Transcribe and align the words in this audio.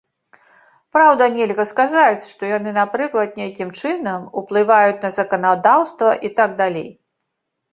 Праўда, 0.95 1.23
нельга 1.33 1.65
сказаць, 1.71 2.23
што 2.31 2.49
яны 2.51 2.73
напрыклад, 2.79 3.37
нейкім 3.41 3.69
чынам 3.83 4.25
уплываюць 4.43 4.99
на 5.07 5.13
заканадаўства 5.19 6.11
і 6.31 6.33
так 6.41 6.61
далей. 6.65 6.89